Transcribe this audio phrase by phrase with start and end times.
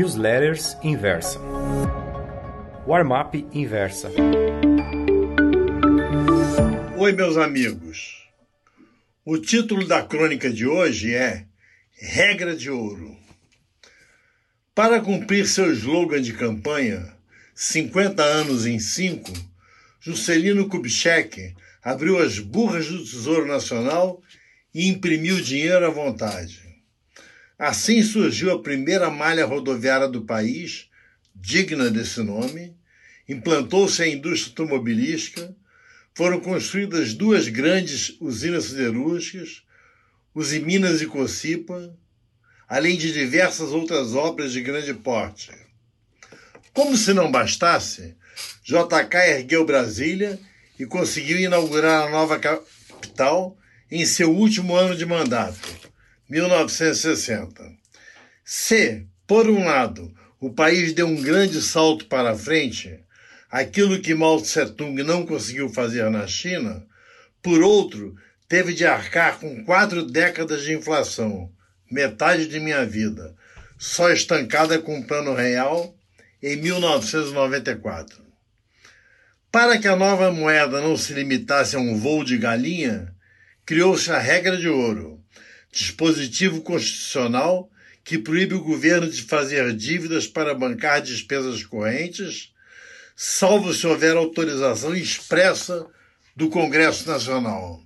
[0.00, 1.38] Newsletters Inversa.
[2.86, 4.10] Warmup Inversa.
[6.96, 8.26] Oi, meus amigos.
[9.26, 11.44] O título da crônica de hoje é
[11.92, 13.14] Regra de Ouro.
[14.74, 17.14] Para cumprir seu slogan de campanha,
[17.54, 19.30] 50 anos em 5,
[20.00, 21.54] Juscelino Kubitschek
[21.84, 24.22] abriu as burras do Tesouro Nacional
[24.74, 26.69] e imprimiu dinheiro à vontade.
[27.60, 30.88] Assim surgiu a primeira malha rodoviária do país,
[31.34, 32.74] digna desse nome,
[33.28, 35.54] implantou-se a indústria automobilística,
[36.14, 39.62] foram construídas duas grandes usinas siderúrgicas,
[40.34, 41.94] Usiminas e Cocipa,
[42.66, 45.52] além de diversas outras obras de grande porte.
[46.72, 48.16] Como se não bastasse,
[48.64, 50.40] JK ergueu Brasília
[50.78, 53.54] e conseguiu inaugurar a nova capital
[53.90, 55.89] em seu último ano de mandato,
[56.30, 57.72] 1960.
[58.44, 63.00] Se, por um lado, o país deu um grande salto para a frente,
[63.50, 66.86] aquilo que Mao Tse-tung não conseguiu fazer na China,
[67.42, 68.14] por outro,
[68.48, 71.50] teve de arcar com quatro décadas de inflação,
[71.90, 73.34] metade de minha vida,
[73.76, 75.94] só estancada com o plano real
[76.40, 78.24] em 1994.
[79.50, 83.12] Para que a nova moeda não se limitasse a um voo de galinha,
[83.66, 85.19] criou-se a regra de ouro,
[85.70, 87.70] dispositivo constitucional
[88.02, 92.52] que proíbe o governo de fazer dívidas para bancar despesas correntes,
[93.14, 95.86] salvo se houver autorização expressa
[96.34, 97.80] do Congresso Nacional.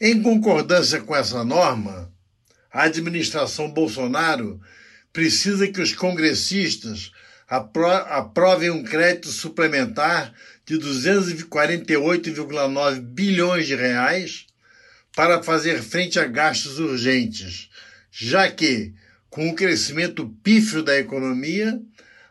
[0.00, 2.12] Em concordância com essa norma,
[2.72, 4.60] a administração Bolsonaro
[5.12, 7.12] precisa que os congressistas
[7.48, 10.34] apro aprovem um crédito suplementar
[10.66, 14.46] de 248,9 bilhões de reais
[15.18, 17.68] para fazer frente a gastos urgentes,
[18.08, 18.94] já que,
[19.28, 21.82] com o crescimento pífio da economia,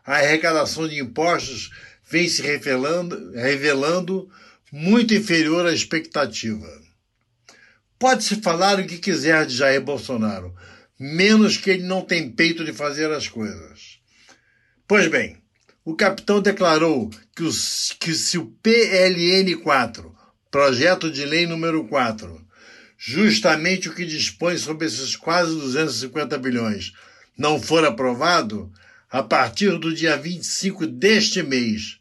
[0.02, 1.70] a arrecadação de impostos
[2.10, 4.26] vem se revelando, revelando
[4.72, 6.66] muito inferior à expectativa.
[7.98, 10.56] Pode-se falar o que quiser de Jair Bolsonaro,
[10.98, 13.98] menos que ele não tem peito de fazer as coisas.
[14.86, 15.36] Pois bem,
[15.84, 20.16] o capitão declarou que, os, que se o PLN 4,
[20.50, 22.47] projeto de lei número 4,
[22.98, 26.92] justamente o que dispõe sobre esses quase 250 bilhões,
[27.36, 28.72] não for aprovado,
[29.08, 31.98] a partir do dia 25 deste mês,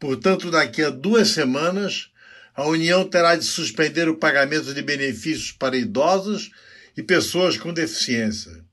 [0.00, 2.10] portanto daqui a duas semanas,
[2.54, 6.50] a União terá de suspender o pagamento de benefícios para idosos
[6.96, 8.64] e pessoas com deficiência.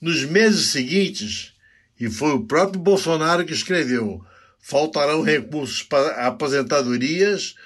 [0.00, 1.54] Nos meses seguintes,
[1.98, 4.24] e foi o próprio Bolsonaro que escreveu,
[4.60, 7.56] faltarão recursos para aposentadorias,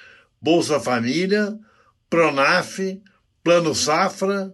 [0.40, 1.58] Bolsa Família,
[2.08, 2.78] Pronaf,
[3.46, 4.52] Plano Safra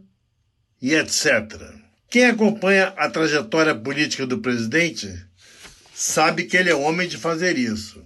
[0.80, 1.58] e etc.
[2.10, 5.08] Quem acompanha a trajetória política do presidente
[5.94, 8.04] sabe que ele é homem de fazer isso.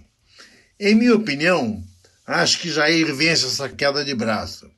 [0.78, 1.84] Em minha opinião,
[2.26, 4.68] Acho que Jair vence essa queda de braço.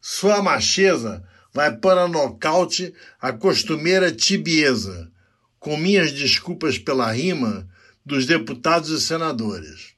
[0.00, 1.22] Sua macheza
[1.52, 5.10] vai pôr a nocaute a costumeira tibieza,
[5.58, 7.68] com minhas desculpas pela rima,
[8.06, 9.92] dos deputados e senadores.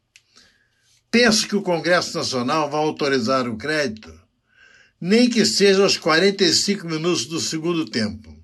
[1.13, 4.20] Penso que o Congresso Nacional vai autorizar o crédito,
[5.01, 8.37] nem que seja aos 45 minutos do segundo tempo.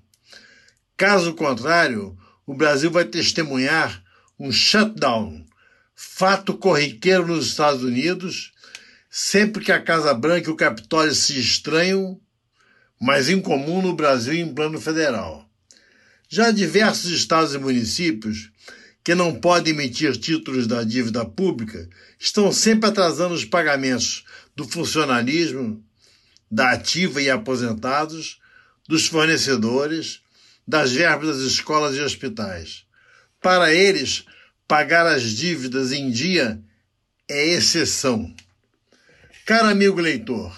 [0.95, 4.03] Caso contrário, o Brasil vai testemunhar
[4.39, 5.45] um shutdown
[5.95, 8.53] fato corriqueiro nos Estados Unidos,
[9.09, 12.19] sempre que a Casa Branca e o Capitólio se estranham,
[12.99, 15.47] mas incomum no Brasil em plano federal.
[16.29, 18.51] Já diversos estados e municípios
[19.03, 21.89] que não podem emitir títulos da dívida pública
[22.19, 24.23] estão sempre atrasando os pagamentos
[24.55, 25.83] do funcionalismo,
[26.49, 28.39] da ativa e aposentados,
[28.87, 30.21] dos fornecedores,
[30.67, 32.85] das verbas das escolas e hospitais.
[33.41, 34.25] Para eles,
[34.67, 36.61] pagar as dívidas em dia
[37.27, 38.33] é exceção.
[39.45, 40.53] Caro amigo leitor,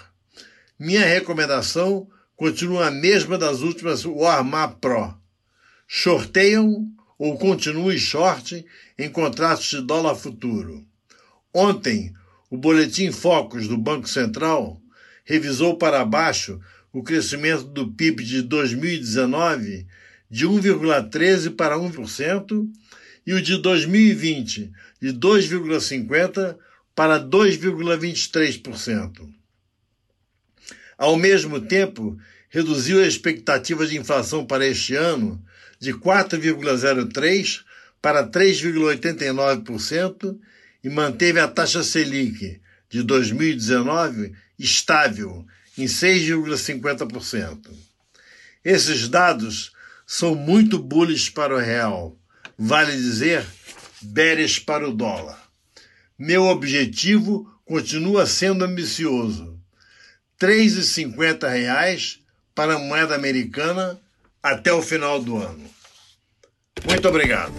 [0.77, 5.13] minha recomendação continua a mesma das últimas Warmap Pro.
[5.87, 6.87] Shorteiam
[7.17, 8.65] ou continue short
[8.97, 10.85] em contratos de dólar futuro.
[11.53, 12.13] Ontem,
[12.49, 14.81] o Boletim Focus do Banco Central
[15.23, 16.59] revisou para baixo
[16.91, 19.85] o crescimento do PIB de 2019
[20.29, 22.69] de 1,13% para 1%
[23.25, 24.71] e o de 2020
[25.01, 26.57] de 2,50%
[26.95, 29.27] para 2,23%.
[30.97, 32.19] Ao mesmo tempo,
[32.49, 35.41] reduziu a expectativa de inflação para este ano
[35.79, 37.63] de 4,03%
[38.01, 40.37] para 3,89%
[40.83, 45.45] e manteve a taxa Selic de 2019 estável
[45.77, 47.69] em 6,50%.
[48.63, 49.71] Esses dados
[50.05, 52.17] são muito bullish para o real.
[52.57, 53.45] Vale dizer,
[54.01, 55.49] bearish para o dólar.
[56.17, 59.57] Meu objetivo continua sendo ambicioso.
[60.41, 62.19] R$ 3,50
[62.53, 63.99] para a moeda americana
[64.43, 65.69] até o final do ano.
[66.85, 67.53] Muito obrigado.